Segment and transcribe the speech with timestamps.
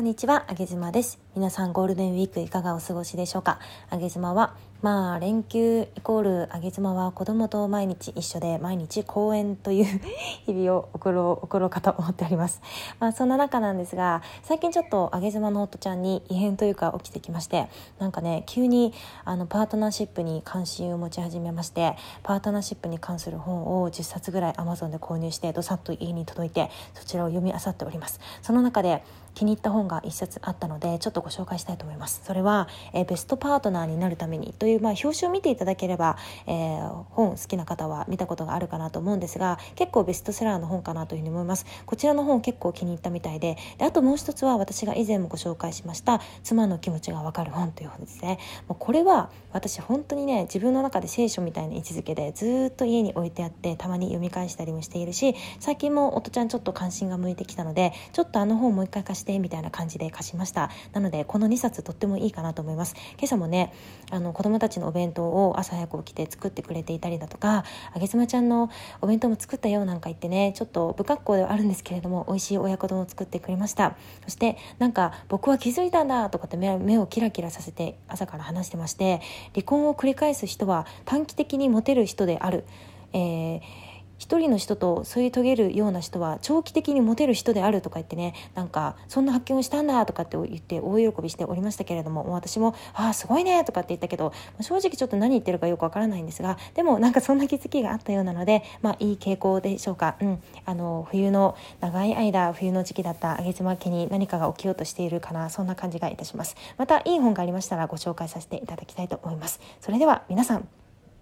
[0.00, 1.18] こんにちは、あげずまです。
[1.36, 3.58] 皆さんゴールデンウィークいかがお過ごしでしょうか？
[3.90, 10.00] あげずまはまあ連休イコールあげ妻は子供と毎日一緒で毎日公演という
[10.46, 12.62] 日々を送ろう送ろうかと思っております。
[12.98, 18.94] まあそんな中なんですが最近ちょっとあげ妻の夫ちゃんに異変というか起きてきましてなんかね急に
[19.26, 28.18] あのパートナーシップに関心を持ち始めましてパートナーシップに関する本を10冊ぐらい Amazon で購入してどさっと家に届いてそちらを読み漁っております。
[28.40, 29.04] その中で
[29.34, 32.22] 気に入った本が1冊あったのでちょっとご紹介したいと思います。
[32.24, 41.66] それは、えー、ベストパートナーになるためにという、まあ、表紙を見ていただければ、えー、本好きな方は見たことがあるかなと思うんですが結構ベストセラーの本かなというふうに思います。
[41.84, 48.38] こちらの本結構気に入ったみたいでであともう一つは私が以前もご紹介しました妻の気持ちがわかる本という本ですね。
[48.68, 60.70] もうこれは私本当にね自分の中で聖書みたいな位置づけでずっと家に置いてあってたまに読み返したりもしているし最近も夫ちゃんちょっと関心が向いてきたのでちょっとあの本もう一回貸してみたいな感じで貸しました。
[60.92, 62.94] なのでこの2冊とってもいいかなと思います。
[63.18, 63.72] 今朝もね
[64.10, 67.64] あの子供たちのお弁当を朝早く起きて作ってくれていたりだとか
[67.94, 73.96] あげ妻ちゃんのお弁当も作ったよなんか言ってねちょっと不格好ではあるんですけれども美味しい親子丼を作ってくれました。
[74.24, 79.20] そしてなんか僕は気づいたんだとかって目をキラキラさせて朝から話してまして
[79.54, 82.64] 離婚を繰り返す人は短期的にモテる人である、
[83.12, 83.89] えー
[84.20, 106.56] 一人の人と添い遂げるような人は長期的にモテる人であるとか言ってねなんかそんな発見をしたんだとかって言って大喜びしておりましたけれども私も「ああすごいね」とかって言ったけど正直ちょっと何言ってるかよくわからないんですがでもなんかそんな気づきがあったようなのでまあいい傾向でしょうか、うん、あの冬の長い間冬の時期だったあげ妻家に何かが起きようとしているかなそんな感じがいたします。
[106.76, 109.60] またいい本がありましたらご紹介させていただきたいと思います。
[109.80, 110.68] それでは皆さん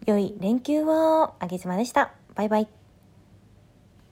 [0.06, 1.34] 良い連休を。
[1.38, 2.12] あげ妻でした。
[2.34, 2.77] バイバイ。